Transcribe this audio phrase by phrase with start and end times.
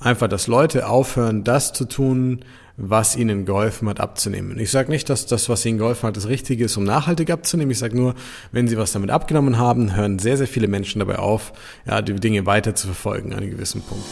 [0.00, 2.40] Einfach, dass Leute aufhören, das zu tun,
[2.78, 4.58] was ihnen geholfen hat, abzunehmen.
[4.58, 7.70] Ich sage nicht, dass das, was ihnen geholfen hat, das Richtige ist, um nachhaltig abzunehmen.
[7.70, 8.14] Ich sage nur,
[8.50, 11.52] wenn sie was damit abgenommen haben, hören sehr, sehr viele Menschen dabei auf,
[11.84, 14.06] ja, die Dinge weiter zu verfolgen an einem gewissen Punkt.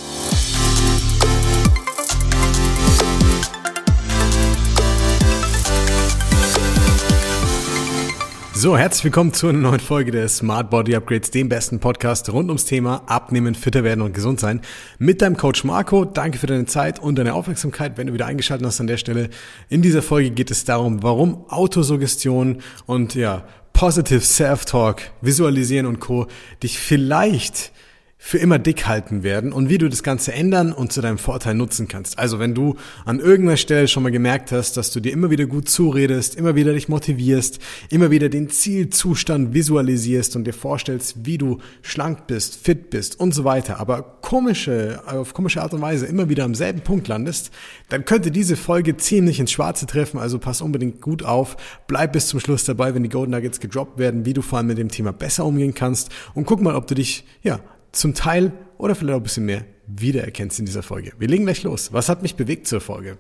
[8.61, 12.49] So, herzlich willkommen zu einer neuen Folge des Smart Body Upgrades, dem besten Podcast rund
[12.49, 14.63] ums Thema Abnehmen, fitter werden und gesund sein.
[14.99, 16.05] Mit deinem Coach Marco.
[16.05, 19.31] Danke für deine Zeit und deine Aufmerksamkeit, wenn du wieder eingeschaltet hast an der Stelle.
[19.69, 23.45] In dieser Folge geht es darum, warum Autosuggestion und ja,
[23.75, 26.27] Positive Self-Talk, Visualisieren und Co.
[26.61, 27.71] dich vielleicht
[28.21, 31.55] für immer dick halten werden und wie du das Ganze ändern und zu deinem Vorteil
[31.55, 32.19] nutzen kannst.
[32.19, 35.47] Also wenn du an irgendeiner Stelle schon mal gemerkt hast, dass du dir immer wieder
[35.47, 37.61] gut zuredest, immer wieder dich motivierst,
[37.91, 43.33] immer wieder den Zielzustand visualisierst und dir vorstellst, wie du schlank bist, fit bist und
[43.33, 47.53] so weiter, aber komische, auf komische Art und Weise immer wieder am selben Punkt landest,
[47.89, 52.27] dann könnte diese Folge ziemlich ins Schwarze treffen, also pass unbedingt gut auf, bleib bis
[52.27, 54.89] zum Schluss dabei, wenn die Golden Nuggets gedroppt werden, wie du vor allem mit dem
[54.89, 56.11] Thema besser umgehen kannst.
[56.35, 57.61] Und guck mal, ob du dich, ja,
[57.93, 61.13] zum Teil oder vielleicht auch ein bisschen mehr wiedererkennst in dieser Folge.
[61.19, 61.93] Wir legen gleich los.
[61.93, 63.19] Was hat mich bewegt zur Folge?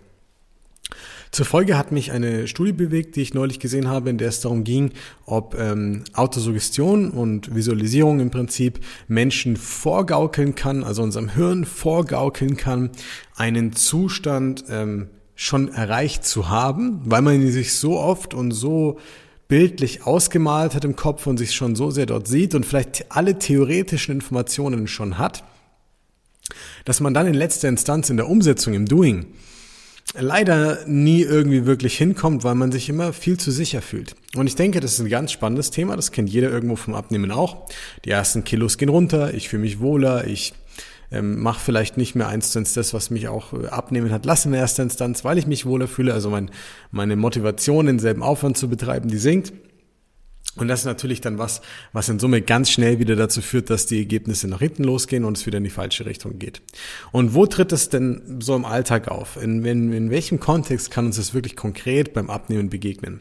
[1.30, 4.40] Zur Folge hat mich eine Studie bewegt, die ich neulich gesehen habe, in der es
[4.40, 4.92] darum ging,
[5.26, 12.90] ob ähm, Autosuggestion und Visualisierung im Prinzip Menschen vorgaukeln kann, also unserem Hirn vorgaukeln kann,
[13.36, 18.98] einen Zustand ähm, schon erreicht zu haben, weil man sich so oft und so
[19.48, 23.38] bildlich ausgemalt hat im Kopf und sich schon so sehr dort sieht und vielleicht alle
[23.38, 25.42] theoretischen Informationen schon hat,
[26.84, 29.26] dass man dann in letzter Instanz in der Umsetzung, im Doing,
[30.14, 34.14] leider nie irgendwie wirklich hinkommt, weil man sich immer viel zu sicher fühlt.
[34.36, 37.30] Und ich denke, das ist ein ganz spannendes Thema, das kennt jeder irgendwo vom Abnehmen
[37.30, 37.68] auch.
[38.04, 40.54] Die ersten Kilos gehen runter, ich fühle mich wohler, ich
[41.10, 44.26] ähm, mache vielleicht nicht mehr eins zu eins das, was mich auch äh, abnehmen hat
[44.26, 46.12] lassen in erster Instanz, weil ich mich wohler fühle.
[46.12, 46.50] Also mein,
[46.90, 49.52] meine Motivation, denselben Aufwand zu betreiben, die sinkt.
[50.58, 51.60] Und das ist natürlich dann was,
[51.92, 55.36] was in Summe ganz schnell wieder dazu führt, dass die Ergebnisse nach hinten losgehen und
[55.36, 56.62] es wieder in die falsche Richtung geht.
[57.12, 59.36] Und wo tritt es denn so im Alltag auf?
[59.40, 63.20] In, in, in welchem Kontext kann uns das wirklich konkret beim Abnehmen begegnen?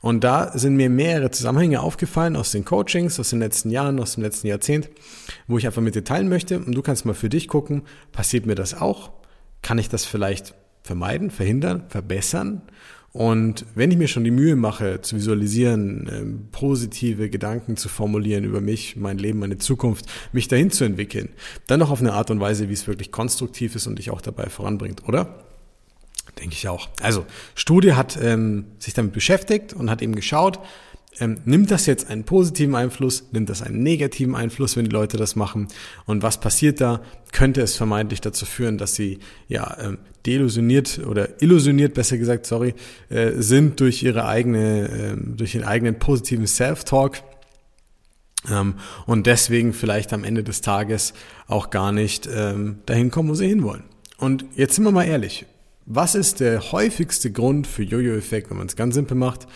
[0.00, 4.14] Und da sind mir mehrere Zusammenhänge aufgefallen aus den Coachings, aus den letzten Jahren, aus
[4.14, 4.88] dem letzten Jahrzehnt,
[5.48, 6.58] wo ich einfach mit dir teilen möchte.
[6.58, 9.10] Und du kannst mal für dich gucken, passiert mir das auch?
[9.62, 12.62] Kann ich das vielleicht vermeiden, verhindern, verbessern?
[13.12, 18.44] Und wenn ich mir schon die Mühe mache, zu visualisieren, äh, positive Gedanken zu formulieren
[18.44, 21.30] über mich, mein Leben, meine Zukunft, mich dahin zu entwickeln,
[21.66, 24.20] dann noch auf eine Art und Weise, wie es wirklich konstruktiv ist und dich auch
[24.20, 25.44] dabei voranbringt, oder?
[26.38, 26.88] Denke ich auch.
[27.02, 27.24] Also,
[27.54, 30.60] Studie hat ähm, sich damit beschäftigt und hat eben geschaut,
[31.20, 35.16] ähm, nimmt das jetzt einen positiven Einfluss, nimmt das einen negativen Einfluss, wenn die Leute
[35.16, 35.68] das machen
[36.06, 37.00] und was passiert da?
[37.32, 39.18] Könnte es vermeintlich dazu führen, dass sie
[39.48, 42.74] ja ähm, deillusioniert oder illusioniert, besser gesagt, sorry,
[43.08, 47.22] äh, sind durch ihre eigene, äh, durch den eigenen positiven Self-Talk
[48.50, 48.74] ähm,
[49.06, 51.14] und deswegen vielleicht am Ende des Tages
[51.46, 53.84] auch gar nicht ähm, dahin kommen, wo sie hinwollen.
[54.18, 55.46] Und jetzt sind wir mal ehrlich,
[55.86, 59.46] was ist der häufigste Grund für Jojo-Effekt, wenn man es ganz simpel macht?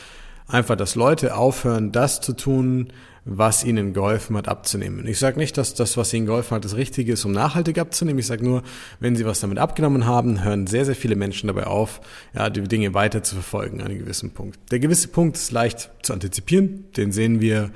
[0.46, 2.92] Einfach, dass Leute aufhören, das zu tun,
[3.24, 5.06] was ihnen geholfen hat, abzunehmen.
[5.06, 8.18] Ich sage nicht, dass das, was ihnen geholfen hat, das Richtige ist, um nachhaltig abzunehmen.
[8.18, 8.62] Ich sage nur,
[8.98, 12.00] wenn sie was damit abgenommen haben, hören sehr, sehr viele Menschen dabei auf,
[12.34, 14.58] ja, die Dinge weiter zu verfolgen an einem gewissen Punkt.
[14.72, 16.84] Der gewisse Punkt ist leicht zu antizipieren.
[16.96, 17.70] Den sehen wir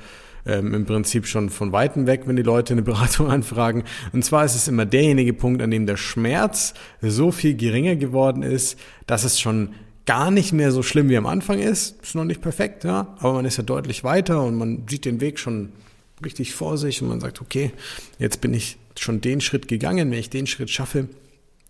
[0.45, 3.83] ähm, im Prinzip schon von Weitem weg, wenn die Leute eine Beratung anfragen.
[4.11, 8.43] Und zwar ist es immer derjenige Punkt, an dem der Schmerz so viel geringer geworden
[8.43, 9.69] ist, dass es schon
[10.07, 12.01] gar nicht mehr so schlimm wie am Anfang ist.
[12.01, 15.21] Ist noch nicht perfekt, ja, aber man ist ja deutlich weiter und man sieht den
[15.21, 15.71] Weg schon
[16.25, 17.71] richtig vor sich und man sagt, okay,
[18.17, 20.09] jetzt bin ich schon den Schritt gegangen.
[20.09, 21.07] Wenn ich den Schritt schaffe,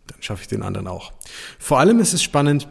[0.07, 1.11] dann schaffe ich den anderen auch.
[1.59, 2.69] Vor allem ist es spannend,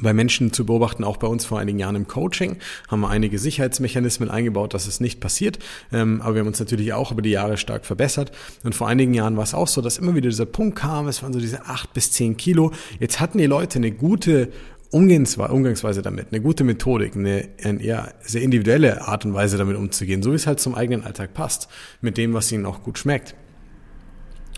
[0.00, 2.56] bei Menschen zu beobachten, auch bei uns vor einigen Jahren im Coaching,
[2.88, 5.58] haben wir einige Sicherheitsmechanismen eingebaut, dass es nicht passiert.
[5.92, 8.32] Ähm, aber wir haben uns natürlich auch über die Jahre stark verbessert.
[8.64, 11.22] Und vor einigen Jahren war es auch so, dass immer wieder dieser Punkt kam, es
[11.22, 12.72] waren so diese acht bis zehn Kilo.
[13.00, 14.50] Jetzt hatten die Leute eine gute
[14.90, 20.22] Umgangsweise damit, eine gute Methodik, eine, eine eher sehr individuelle Art und Weise damit umzugehen,
[20.22, 21.68] so wie es halt zum eigenen Alltag passt,
[22.00, 23.34] mit dem, was ihnen auch gut schmeckt.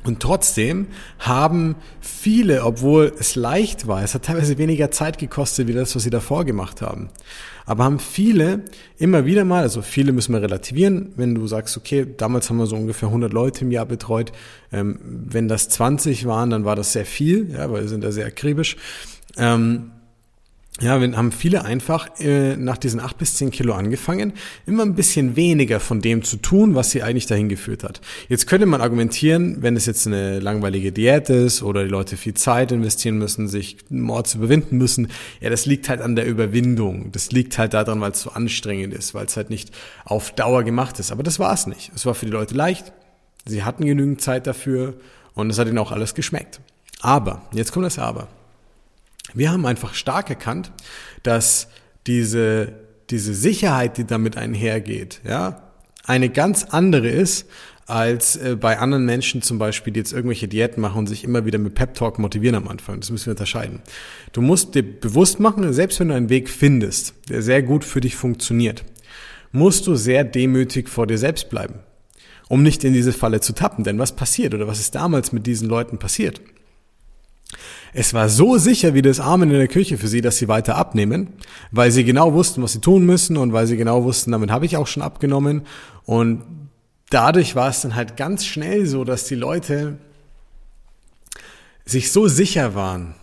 [0.04, 0.86] Und trotzdem
[1.18, 6.04] haben viele, obwohl es leicht war, es hat teilweise weniger Zeit gekostet, wie das, was
[6.04, 7.08] sie davor gemacht haben.
[7.66, 8.64] Aber haben viele
[8.96, 12.66] immer wieder mal, also viele müssen wir relativieren, wenn du sagst, okay, damals haben wir
[12.66, 14.32] so ungefähr 100 Leute im Jahr betreut,
[14.72, 18.12] ähm, wenn das 20 waren, dann war das sehr viel, ja, weil wir sind da
[18.12, 18.76] sehr akribisch.
[19.36, 19.90] Ähm,
[20.80, 24.32] ja, wir haben viele einfach äh, nach diesen acht bis zehn Kilo angefangen,
[24.64, 28.00] immer ein bisschen weniger von dem zu tun, was sie eigentlich dahin geführt hat.
[28.28, 32.34] Jetzt könnte man argumentieren, wenn es jetzt eine langweilige Diät ist oder die Leute viel
[32.34, 35.08] Zeit investieren müssen, sich Mord zu überwinden müssen,
[35.40, 37.10] ja, das liegt halt an der Überwindung.
[37.10, 39.72] Das liegt halt daran, weil es so anstrengend ist, weil es halt nicht
[40.04, 41.10] auf Dauer gemacht ist.
[41.10, 41.90] Aber das war es nicht.
[41.96, 42.92] Es war für die Leute leicht.
[43.44, 44.94] Sie hatten genügend Zeit dafür
[45.34, 46.60] und es hat ihnen auch alles geschmeckt.
[47.00, 48.28] Aber, jetzt kommt das Aber.
[49.34, 50.72] Wir haben einfach stark erkannt,
[51.22, 51.68] dass
[52.06, 52.72] diese,
[53.10, 55.62] diese Sicherheit, die damit einhergeht, ja,
[56.04, 57.46] eine ganz andere ist,
[57.88, 61.46] als äh, bei anderen Menschen zum Beispiel, die jetzt irgendwelche Diäten machen und sich immer
[61.46, 63.00] wieder mit Pep Talk motivieren am Anfang.
[63.00, 63.80] Das müssen wir unterscheiden.
[64.32, 68.00] Du musst dir bewusst machen, selbst wenn du einen Weg findest, der sehr gut für
[68.00, 68.84] dich funktioniert,
[69.52, 71.80] musst du sehr demütig vor dir selbst bleiben,
[72.48, 73.84] um nicht in diese Falle zu tappen.
[73.84, 76.42] Denn was passiert oder was ist damals mit diesen Leuten passiert?
[77.92, 80.76] Es war so sicher wie das Amen in der Küche für sie, dass sie weiter
[80.76, 81.34] abnehmen,
[81.70, 84.66] weil sie genau wussten, was sie tun müssen und weil sie genau wussten, damit habe
[84.66, 85.62] ich auch schon abgenommen.
[86.04, 86.42] Und
[87.10, 89.98] dadurch war es dann halt ganz schnell so, dass die Leute
[91.84, 93.14] sich so sicher waren,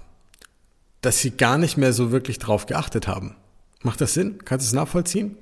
[1.01, 3.35] dass sie gar nicht mehr so wirklich drauf geachtet haben.
[3.83, 4.39] Macht das Sinn?
[4.43, 5.37] Kannst du es nachvollziehen?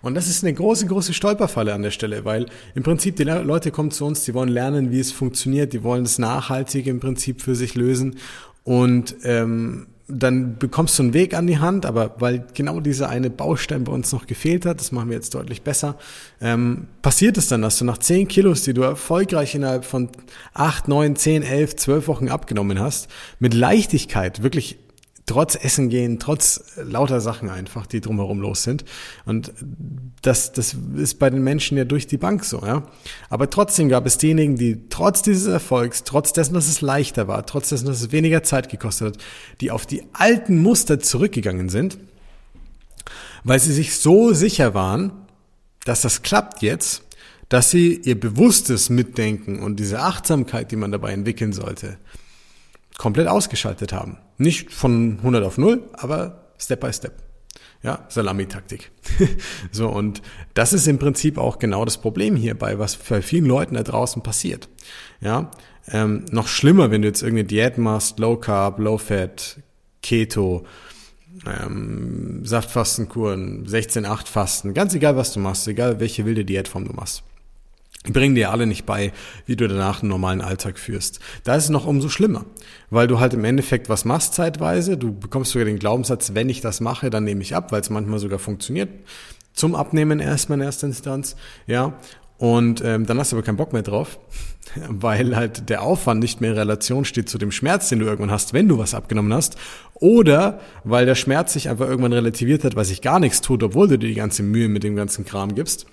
[0.00, 3.70] Und das ist eine große, große Stolperfalle an der Stelle, weil im Prinzip die Leute
[3.70, 7.42] kommen zu uns, die wollen lernen, wie es funktioniert, die wollen es nachhaltig im Prinzip
[7.42, 8.16] für sich lösen
[8.64, 13.30] und ähm, dann bekommst du einen Weg an die Hand, aber weil genau dieser eine
[13.30, 15.96] Baustein bei uns noch gefehlt hat, das machen wir jetzt deutlich besser,
[16.40, 20.10] ähm, passiert es dann, dass du nach 10 Kilos, die du erfolgreich innerhalb von
[20.54, 24.78] 8, 9, 10, 11, 12 Wochen abgenommen hast, mit Leichtigkeit, wirklich
[25.26, 28.84] trotz Essen gehen, trotz lauter Sachen einfach, die drumherum los sind.
[29.24, 29.52] Und
[30.22, 32.82] das, das ist bei den Menschen ja durch die Bank so, ja.
[33.30, 37.46] Aber trotzdem gab es diejenigen, die trotz dieses Erfolgs, trotz dessen, dass es leichter war,
[37.46, 39.22] trotz dessen, dass es weniger Zeit gekostet hat,
[39.60, 41.98] die auf die alten Muster zurückgegangen sind,
[43.44, 45.12] weil sie sich so sicher waren,
[45.84, 47.02] dass das klappt jetzt,
[47.48, 51.98] dass sie ihr bewusstes Mitdenken und diese Achtsamkeit, die man dabei entwickeln sollte,
[52.96, 54.18] komplett ausgeschaltet haben.
[54.42, 57.14] Nicht von 100 auf 0, aber Step by Step.
[57.84, 58.90] Ja, Salami-Taktik.
[59.72, 60.20] so, und
[60.54, 64.22] das ist im Prinzip auch genau das Problem hierbei, was bei vielen Leuten da draußen
[64.22, 64.68] passiert.
[65.20, 65.50] Ja,
[65.88, 69.60] ähm, noch schlimmer, wenn du jetzt irgendeine Diät machst, Low Carb, Low Fat,
[70.02, 70.64] Keto,
[71.46, 77.22] ähm, Saftfastenkuren, 16-8 Fasten, ganz egal was du machst, egal welche wilde Diätform du machst
[78.04, 79.12] bringen dir alle nicht bei,
[79.46, 81.20] wie du danach einen normalen Alltag führst.
[81.44, 82.46] Da ist es noch umso schlimmer,
[82.90, 84.96] weil du halt im Endeffekt was machst zeitweise.
[84.96, 87.90] Du bekommst sogar den Glaubenssatz, wenn ich das mache, dann nehme ich ab, weil es
[87.90, 88.88] manchmal sogar funktioniert.
[89.54, 91.98] Zum Abnehmen erstmal in erster Instanz, ja.
[92.38, 94.18] Und ähm, dann hast du aber keinen Bock mehr drauf,
[94.88, 98.32] weil halt der Aufwand nicht mehr in Relation steht zu dem Schmerz, den du irgendwann
[98.32, 99.56] hast, wenn du was abgenommen hast.
[99.94, 103.86] Oder weil der Schmerz sich einfach irgendwann relativiert hat, weil sich gar nichts tut, obwohl
[103.86, 105.86] du dir die ganze Mühe mit dem ganzen Kram gibst.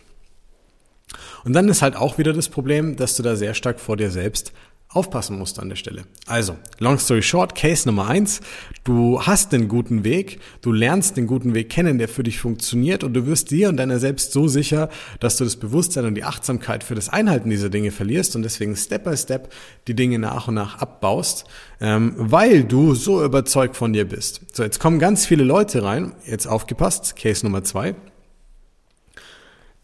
[1.43, 4.11] Und dann ist halt auch wieder das Problem, dass du da sehr stark vor dir
[4.11, 4.53] selbst
[4.91, 6.03] aufpassen musst an der Stelle.
[6.25, 8.41] Also, long story short, Case Nummer eins:
[8.83, 13.03] Du hast den guten Weg, du lernst den guten Weg kennen, der für dich funktioniert
[13.03, 14.89] und du wirst dir und deiner selbst so sicher,
[15.19, 18.75] dass du das Bewusstsein und die Achtsamkeit für das Einhalten dieser Dinge verlierst und deswegen
[18.75, 19.53] Step by Step
[19.87, 21.45] die Dinge nach und nach abbaust,
[21.79, 24.41] ähm, weil du so überzeugt von dir bist.
[24.53, 27.95] So, jetzt kommen ganz viele Leute rein, jetzt aufgepasst, Case Nummer zwei.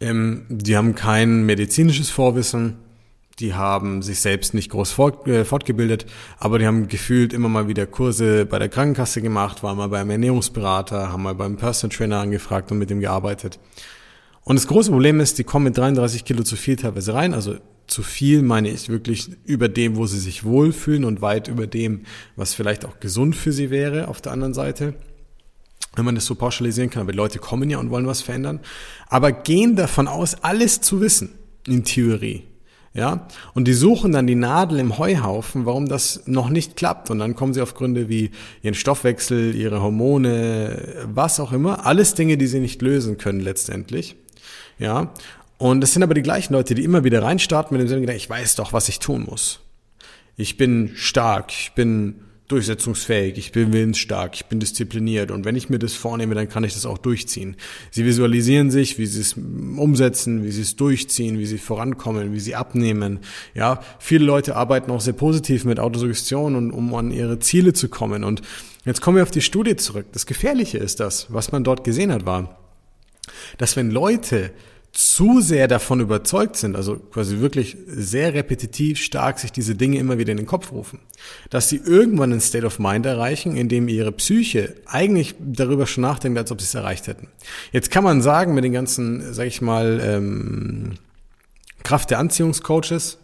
[0.06, 2.76] Ähm, die haben kein medizinisches Vorwissen,
[3.40, 6.06] die haben sich selbst nicht groß fort, äh, fortgebildet,
[6.38, 10.12] aber die haben gefühlt immer mal wieder Kurse bei der Krankenkasse gemacht, waren mal beim
[10.12, 13.60] Ernährungsberater, haben mal beim Personal Trainer angefragt und mit dem gearbeitet.
[14.44, 17.56] Und das große Problem ist, die kommen mit 33 Kilo zu viel teilweise rein, also
[17.88, 22.02] zu viel meine ich wirklich über dem, wo sie sich wohlfühlen und weit über dem,
[22.36, 24.94] was vielleicht auch gesund für sie wäre auf der anderen Seite
[25.96, 28.60] wenn man das so pauschalisieren kann, aber die Leute kommen ja und wollen was verändern,
[29.08, 31.32] aber gehen davon aus, alles zu wissen,
[31.68, 32.44] in Theorie.
[32.94, 37.10] Ja, und die suchen dann die Nadel im Heuhaufen, warum das noch nicht klappt.
[37.10, 41.86] Und dann kommen sie auf Gründe wie ihren Stoffwechsel, ihre Hormone, was auch immer.
[41.86, 44.16] Alles Dinge, die sie nicht lösen können letztendlich.
[44.80, 45.12] Ja,
[45.58, 48.30] und das sind aber die gleichen Leute, die immer wieder reinstarten mit dem Sinne, ich
[48.30, 49.60] weiß doch, was ich tun muss.
[50.38, 55.70] Ich bin stark, ich bin durchsetzungsfähig, ich bin willensstark, ich bin diszipliniert und wenn ich
[55.70, 57.56] mir das vornehme, dann kann ich das auch durchziehen.
[57.90, 62.40] Sie visualisieren sich, wie sie es umsetzen, wie sie es durchziehen, wie sie vorankommen, wie
[62.40, 63.20] sie abnehmen.
[63.56, 67.90] Ja, viele Leute arbeiten auch sehr positiv mit Autosuggestion und um an ihre Ziele zu
[67.90, 68.42] kommen und
[68.86, 70.06] jetzt kommen wir auf die Studie zurück.
[70.12, 72.60] Das Gefährliche ist das, was man dort gesehen hat, war,
[73.58, 74.52] dass wenn Leute
[74.96, 80.18] zu sehr davon überzeugt sind, also quasi wirklich sehr repetitiv stark sich diese Dinge immer
[80.18, 81.00] wieder in den Kopf rufen,
[81.50, 86.04] dass sie irgendwann ein State of Mind erreichen, in dem ihre Psyche eigentlich darüber schon
[86.04, 87.28] nachdenkt, als ob sie es erreicht hätten.
[87.74, 90.94] Jetzt kann man sagen, mit den ganzen, sag ich mal, ähm,
[91.84, 93.18] Kraft der Anziehungscoaches,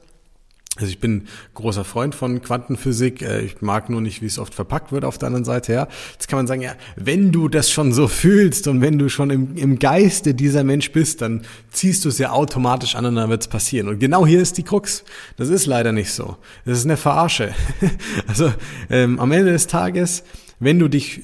[0.77, 3.21] also ich bin großer Freund von Quantenphysik.
[3.21, 5.73] Äh, ich mag nur nicht, wie es oft verpackt wird auf der anderen Seite.
[5.73, 9.09] Ja, jetzt kann man sagen, ja, wenn du das schon so fühlst und wenn du
[9.09, 13.15] schon im, im Geiste dieser Mensch bist, dann ziehst du es ja automatisch an und
[13.15, 13.89] dann wird es passieren.
[13.89, 15.03] Und genau hier ist die Krux.
[15.35, 16.37] Das ist leider nicht so.
[16.65, 17.53] Das ist eine Verarsche.
[18.27, 18.53] Also
[18.89, 20.23] ähm, am Ende des Tages,
[20.59, 21.21] wenn du dich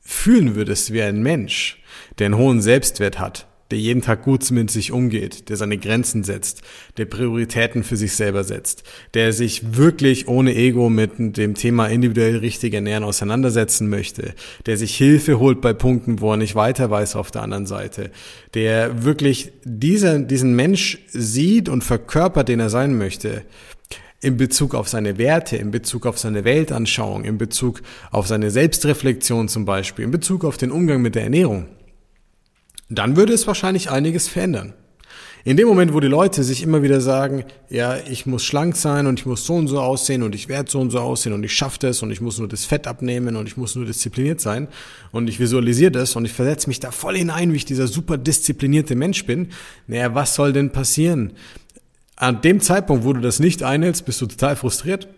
[0.00, 1.82] fühlen würdest wie ein Mensch,
[2.18, 6.22] der einen hohen Selbstwert hat, der jeden Tag gut mit sich umgeht, der seine Grenzen
[6.22, 6.62] setzt,
[6.96, 12.36] der Prioritäten für sich selber setzt, der sich wirklich ohne Ego mit dem Thema individuell
[12.38, 14.34] richtig ernähren auseinandersetzen möchte,
[14.66, 18.10] der sich Hilfe holt bei Punkten, wo er nicht weiter weiß auf der anderen Seite,
[18.52, 23.44] der wirklich dieser, diesen Mensch sieht und verkörpert, den er sein möchte,
[24.20, 29.48] in Bezug auf seine Werte, in Bezug auf seine Weltanschauung, in Bezug auf seine Selbstreflexion
[29.48, 31.66] zum Beispiel, in Bezug auf den Umgang mit der Ernährung
[32.88, 34.74] dann würde es wahrscheinlich einiges verändern.
[35.46, 39.06] In dem Moment, wo die Leute sich immer wieder sagen, ja, ich muss schlank sein
[39.06, 41.44] und ich muss so und so aussehen und ich werde so und so aussehen und
[41.44, 44.40] ich schaffe das und ich muss nur das Fett abnehmen und ich muss nur diszipliniert
[44.40, 44.68] sein
[45.12, 48.16] und ich visualisiere das und ich versetze mich da voll hinein, wie ich dieser super
[48.16, 49.48] disziplinierte Mensch bin,
[49.86, 51.34] naja, was soll denn passieren?
[52.16, 55.08] An dem Zeitpunkt, wo du das nicht einhältst, bist du total frustriert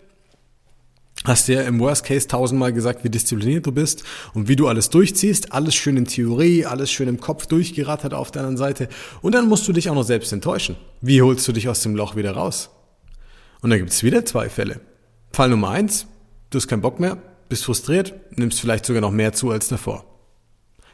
[1.25, 4.89] hast dir im Worst Case tausendmal gesagt, wie diszipliniert du bist und wie du alles
[4.89, 5.51] durchziehst.
[5.51, 8.87] Alles schön in Theorie, alles schön im Kopf durchgerattert auf der anderen Seite.
[9.21, 10.77] Und dann musst du dich auch noch selbst enttäuschen.
[11.01, 12.69] Wie holst du dich aus dem Loch wieder raus?
[13.61, 14.79] Und dann gibt es wieder zwei Fälle.
[15.31, 16.07] Fall Nummer eins,
[16.49, 17.17] du hast keinen Bock mehr,
[17.49, 20.05] bist frustriert, nimmst vielleicht sogar noch mehr zu als davor.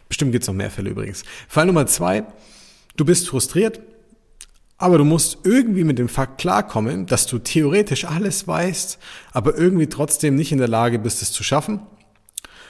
[0.07, 1.23] Bestimmt gibt es noch mehr Fälle übrigens.
[1.47, 2.25] Fall Nummer zwei,
[2.95, 3.81] du bist frustriert,
[4.77, 8.99] aber du musst irgendwie mit dem Fakt klarkommen, dass du theoretisch alles weißt,
[9.31, 11.81] aber irgendwie trotzdem nicht in der Lage bist, es zu schaffen.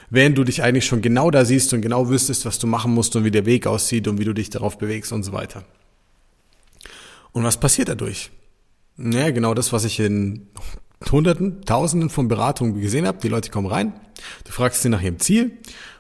[0.09, 3.15] Während du dich eigentlich schon genau da siehst und genau wüsstest, was du machen musst
[3.15, 5.63] und wie der Weg aussieht und wie du dich darauf bewegst und so weiter.
[7.31, 8.29] Und was passiert dadurch?
[8.95, 10.47] Naja, genau das, was ich in
[11.11, 13.17] Hunderten, Tausenden von Beratungen gesehen habe.
[13.23, 13.93] Die Leute kommen rein,
[14.45, 15.57] du fragst sie nach ihrem Ziel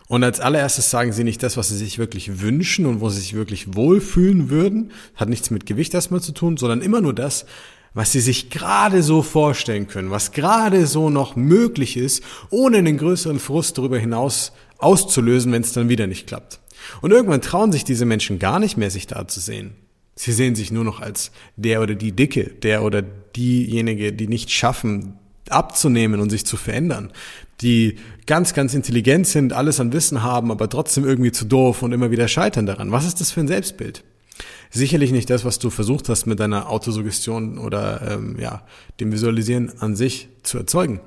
[0.07, 3.21] und als allererstes sagen sie nicht das, was sie sich wirklich wünschen und wo sie
[3.21, 4.91] sich wirklich wohlfühlen würden.
[5.15, 7.45] Hat nichts mit Gewicht erstmal zu tun, sondern immer nur das,
[7.93, 12.97] was sie sich gerade so vorstellen können, was gerade so noch möglich ist, ohne einen
[12.97, 16.59] größeren Frust darüber hinaus auszulösen, wenn es dann wieder nicht klappt.
[17.01, 19.75] Und irgendwann trauen sich diese Menschen gar nicht mehr, sich da zu sehen.
[20.15, 24.51] Sie sehen sich nur noch als der oder die Dicke, der oder diejenige, die nicht
[24.51, 25.17] schaffen,
[25.49, 27.11] abzunehmen und sich zu verändern,
[27.61, 31.91] die ganz, ganz intelligent sind, alles an Wissen haben, aber trotzdem irgendwie zu doof und
[31.91, 32.91] immer wieder scheitern daran.
[32.91, 34.03] Was ist das für ein Selbstbild?
[34.71, 38.63] Sicherlich nicht das, was du versucht hast mit deiner Autosuggestion oder ähm, ja,
[38.99, 40.99] dem Visualisieren an sich zu erzeugen.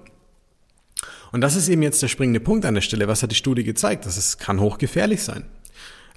[1.33, 3.09] Und das ist eben jetzt der springende Punkt an der Stelle.
[3.09, 4.07] Was hat die Studie gezeigt?
[4.07, 5.45] Das ist, kann hochgefährlich sein.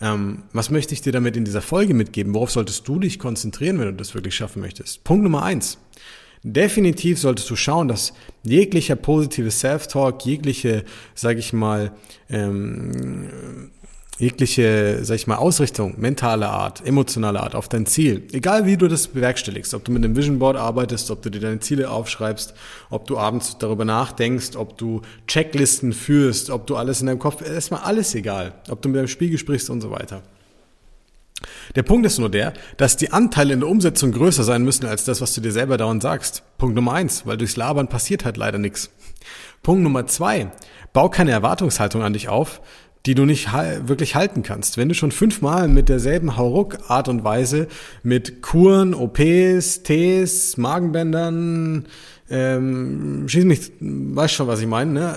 [0.01, 2.33] Ähm, was möchte ich dir damit in dieser Folge mitgeben?
[2.33, 5.03] Worauf solltest du dich konzentrieren, wenn du das wirklich schaffen möchtest?
[5.03, 5.77] Punkt Nummer eins.
[6.43, 11.91] Definitiv solltest du schauen, dass jeglicher positive Self-Talk, jegliche, sag ich mal,
[12.29, 13.71] ähm,
[14.19, 18.87] jegliche, sag ich mal, Ausrichtung, mentale Art, emotionale Art auf dein Ziel, egal wie du
[18.87, 22.53] das bewerkstelligst, ob du mit einem Vision Board arbeitest, ob du dir deine Ziele aufschreibst,
[22.89, 27.41] ob du abends darüber nachdenkst, ob du Checklisten führst, ob du alles in deinem Kopf,
[27.41, 30.21] erstmal alles egal, ob du mit deinem Spiegel sprichst und so weiter.
[31.75, 35.05] Der Punkt ist nur der, dass die Anteile in der Umsetzung größer sein müssen als
[35.05, 36.43] das, was du dir selber dauernd sagst.
[36.57, 38.91] Punkt Nummer eins, weil durchs Labern passiert halt leider nichts.
[39.63, 40.51] Punkt Nummer zwei,
[40.93, 42.61] bau keine Erwartungshaltung an dich auf,
[43.05, 44.77] die du nicht wirklich halten kannst.
[44.77, 47.67] Wenn du schon fünfmal mit derselben Hauruck-Art und Weise
[48.03, 51.85] mit Kuren, OPs, Ts, Magenbändern,
[52.29, 55.15] ähm, schieß mich, weißt schon, was ich meine, ne?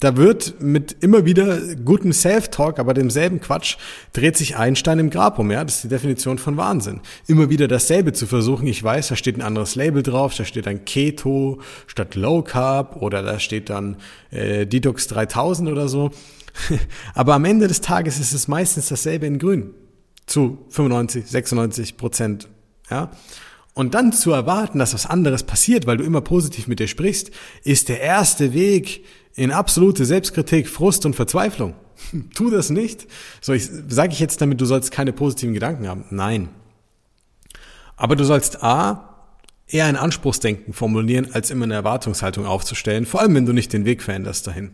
[0.00, 3.76] Da wird mit immer wieder gutem Self-Talk, aber demselben Quatsch,
[4.12, 5.50] dreht sich Einstein im Grab um.
[5.50, 7.00] Ja, das ist die Definition von Wahnsinn.
[7.26, 8.66] Immer wieder dasselbe zu versuchen.
[8.68, 12.96] Ich weiß, da steht ein anderes Label drauf, da steht dann Keto statt Low Carb
[13.02, 13.96] oder da steht dann
[14.30, 16.10] äh, Detox 3000 oder so.
[17.14, 19.74] aber am Ende des Tages ist es meistens dasselbe in Grün.
[20.26, 22.48] Zu 95, 96 Prozent.
[22.90, 23.10] Ja.
[23.74, 27.30] Und dann zu erwarten, dass was anderes passiert, weil du immer positiv mit dir sprichst,
[27.62, 29.04] ist der erste Weg
[29.38, 31.74] in absolute Selbstkritik, Frust und Verzweiflung.
[32.34, 33.06] tu das nicht.
[33.40, 36.04] So, ich, sage ich jetzt damit, du sollst keine positiven Gedanken haben?
[36.10, 36.48] Nein.
[37.96, 39.30] Aber du sollst A,
[39.68, 43.84] eher ein Anspruchsdenken formulieren, als immer eine Erwartungshaltung aufzustellen, vor allem wenn du nicht den
[43.84, 44.72] Weg veränderst dahin.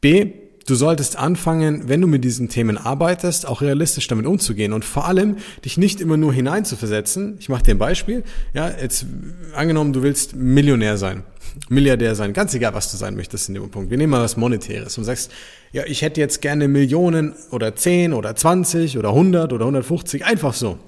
[0.00, 0.32] B,
[0.66, 5.06] du solltest anfangen, wenn du mit diesen Themen arbeitest, auch realistisch damit umzugehen und vor
[5.06, 7.36] allem dich nicht immer nur hineinzuversetzen.
[7.40, 8.24] Ich mache dir ein Beispiel.
[8.54, 9.06] Ja, jetzt
[9.54, 11.24] angenommen, du willst Millionär sein,
[11.68, 13.90] Milliardär sein, ganz egal, was du sein möchtest in dem Punkt.
[13.90, 15.30] Wir nehmen mal was Monetäres und sagst,
[15.72, 20.54] ja, ich hätte jetzt gerne Millionen oder 10 oder 20 oder 100 oder 150, einfach
[20.54, 20.78] so.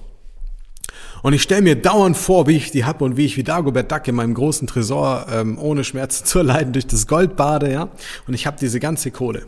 [1.22, 3.92] Und ich stelle mir dauernd vor, wie ich die hab und wie ich wie Dagobert
[3.92, 7.88] Duck in meinem großen Tresor ähm, ohne Schmerzen zu erleiden durch das Gold bade, ja.
[8.26, 9.46] Und ich habe diese ganze Kohle.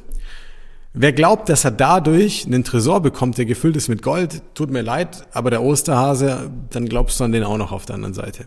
[0.96, 4.82] Wer glaubt, dass er dadurch einen Tresor bekommt, der gefüllt ist mit Gold, tut mir
[4.82, 8.46] leid, aber der Osterhase, dann glaubst du an den auch noch auf der anderen Seite.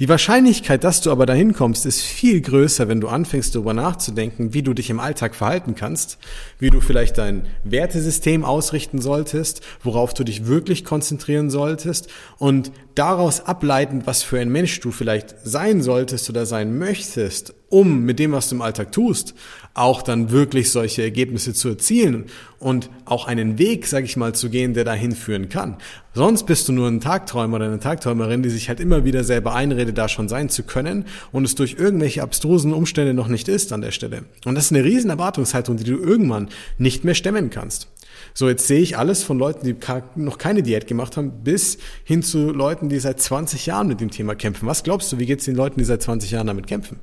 [0.00, 4.54] Die Wahrscheinlichkeit, dass du aber dahin kommst, ist viel größer, wenn du anfängst darüber nachzudenken,
[4.54, 6.16] wie du dich im Alltag verhalten kannst,
[6.58, 13.44] wie du vielleicht dein Wertesystem ausrichten solltest, worauf du dich wirklich konzentrieren solltest und daraus
[13.44, 18.32] ableitend, was für ein Mensch du vielleicht sein solltest oder sein möchtest, um mit dem,
[18.32, 19.34] was du im Alltag tust,
[19.74, 22.26] auch dann wirklich solche Ergebnisse zu erzielen
[22.58, 25.76] und auch einen Weg, sag ich mal, zu gehen, der dahin führen kann.
[26.14, 29.54] Sonst bist du nur ein Tagträumer oder eine Tagträumerin, die sich halt immer wieder selber
[29.54, 33.72] einredet, da schon sein zu können und es durch irgendwelche abstrusen Umstände noch nicht ist
[33.72, 34.24] an der Stelle.
[34.44, 37.88] Und das ist eine riesen Erwartungshaltung, die du irgendwann nicht mehr stemmen kannst.
[38.32, 39.76] So, jetzt sehe ich alles von Leuten, die
[40.14, 44.10] noch keine Diät gemacht haben, bis hin zu Leuten, die seit 20 Jahren mit dem
[44.10, 44.66] Thema kämpfen.
[44.66, 46.98] Was glaubst du, wie geht es den Leuten, die seit 20 Jahren damit kämpfen?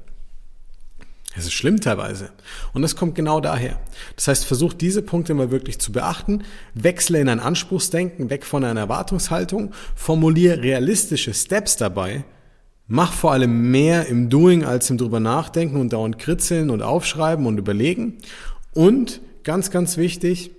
[1.36, 2.30] Es ist schlimm teilweise.
[2.74, 3.80] Und das kommt genau daher.
[4.16, 6.44] Das heißt, versuch diese Punkte mal wirklich zu beachten,
[6.76, 12.24] wechsle in ein Anspruchsdenken, weg von einer Erwartungshaltung, formuliere realistische Steps dabei,
[12.88, 17.46] mach vor allem mehr im Doing als im drüber nachdenken und dauernd kritzeln und aufschreiben
[17.48, 18.20] und überlegen.
[18.74, 20.52] Und ganz, ganz wichtig,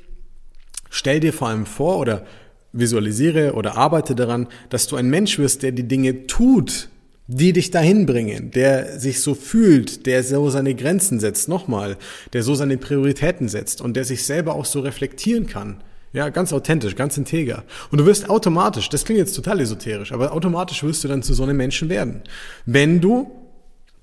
[0.91, 2.25] stell dir vor allem vor oder
[2.73, 6.89] visualisiere oder arbeite daran, dass du ein Mensch wirst, der die Dinge tut,
[7.27, 11.97] die dich dahin bringen, der sich so fühlt, der so seine Grenzen setzt, nochmal,
[12.33, 15.83] der so seine Prioritäten setzt und der sich selber auch so reflektieren kann.
[16.13, 17.65] Ja, ganz authentisch, ganz integer.
[17.91, 21.35] Und du wirst automatisch, das klingt jetzt total esoterisch, aber automatisch wirst du dann zu
[21.35, 22.23] so einem Menschen werden.
[22.67, 23.33] Wenn du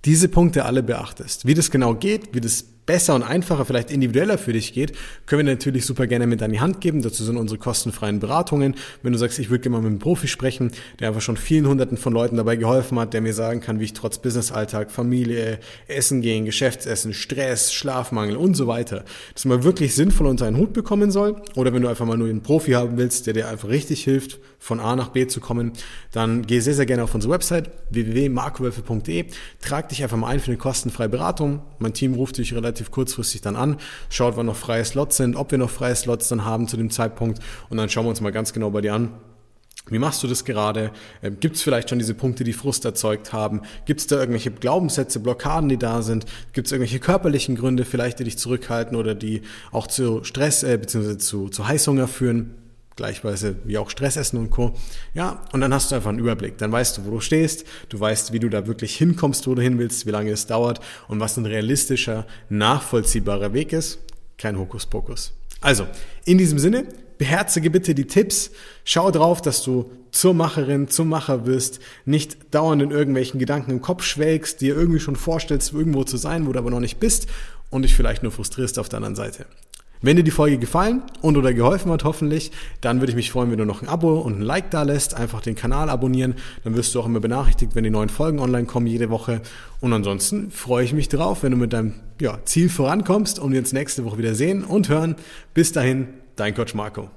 [0.05, 1.45] diese Punkte alle beachtest.
[1.45, 4.93] Wie das genau geht, wie das besser und einfacher, vielleicht individueller für dich geht,
[5.25, 7.01] können wir natürlich super gerne mit an die Hand geben.
[7.01, 8.75] Dazu sind unsere kostenfreien Beratungen.
[9.03, 11.67] Wenn du sagst, ich würde gerne mal mit einem Profi sprechen, der einfach schon vielen
[11.67, 15.59] hunderten von Leuten dabei geholfen hat, der mir sagen kann, wie ich trotz Businessalltag, Familie,
[15.87, 20.73] Essen gehen, Geschäftsessen, Stress, Schlafmangel und so weiter, das mal wirklich sinnvoll unter einen Hut
[20.73, 21.41] bekommen soll.
[21.55, 24.39] Oder wenn du einfach mal nur einen Profi haben willst, der dir einfach richtig hilft,
[24.59, 25.73] von A nach B zu kommen,
[26.11, 29.25] dann geh sehr, sehr gerne auf unsere Website www.markwölfe.de,
[29.59, 31.61] trag dich einfach mal ein für eine kostenfreie Beratung.
[31.79, 33.77] Mein Team ruft dich relativ relativ kurzfristig dann an,
[34.09, 36.89] schaut, wann noch freie Slots sind, ob wir noch freie Slots dann haben zu dem
[36.89, 39.11] Zeitpunkt und dann schauen wir uns mal ganz genau bei dir an,
[39.89, 40.91] wie machst du das gerade?
[41.23, 43.61] Ähm, Gibt es vielleicht schon diese Punkte, die Frust erzeugt haben?
[43.85, 46.25] Gibt es da irgendwelche Glaubenssätze, Blockaden, die da sind?
[46.53, 50.77] Gibt es irgendwelche körperlichen Gründe vielleicht, die dich zurückhalten oder die auch zu Stress äh,
[50.77, 51.17] bzw.
[51.17, 52.60] Zu, zu Heißhunger führen?
[53.01, 54.75] Gleichweise wie auch Stressessen und Co.
[55.15, 56.59] Ja, und dann hast du einfach einen Überblick.
[56.59, 59.61] Dann weißt du, wo du stehst, du weißt, wie du da wirklich hinkommst, wo du
[59.63, 63.97] hin willst, wie lange es dauert und was ein realistischer, nachvollziehbarer Weg ist.
[64.37, 65.33] Kein Hokuspokus.
[65.61, 65.87] Also,
[66.25, 66.85] in diesem Sinne,
[67.17, 68.51] beherzige bitte die Tipps,
[68.83, 73.81] schau drauf, dass du zur Macherin, zum Macher wirst, nicht dauernd in irgendwelchen Gedanken im
[73.81, 77.27] Kopf schwelgst, dir irgendwie schon vorstellst, irgendwo zu sein, wo du aber noch nicht bist
[77.71, 79.47] und dich vielleicht nur frustrierst auf der anderen Seite.
[80.03, 83.51] Wenn dir die Folge gefallen und oder geholfen hat, hoffentlich, dann würde ich mich freuen,
[83.51, 85.13] wenn du noch ein Abo und ein Like da lässt.
[85.13, 86.35] Einfach den Kanal abonnieren.
[86.63, 89.41] Dann wirst du auch immer benachrichtigt, wenn die neuen Folgen online kommen jede Woche.
[89.79, 93.59] Und ansonsten freue ich mich drauf, wenn du mit deinem ja, Ziel vorankommst und wir
[93.59, 95.15] uns nächste Woche wieder sehen und hören.
[95.53, 97.09] Bis dahin, dein Coach Marco.